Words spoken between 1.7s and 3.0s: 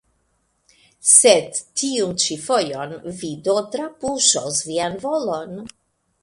tiun ĉi fojon